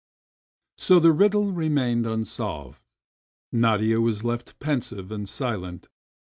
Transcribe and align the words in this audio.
So 0.79 0.99
the 0.99 1.11
riddle 1.11 1.51
remained 1.51 2.07
unsolved! 2.07 2.81
Nadia 3.51 4.01
was 4.01 4.23
left 4.23 4.57
pensive 4.57 5.11
and 5.11 5.29
silent. 5.29 5.89